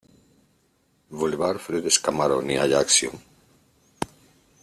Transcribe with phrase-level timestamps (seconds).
[1.11, 3.11] Boulevard Fred Scamaroni, Ajaccio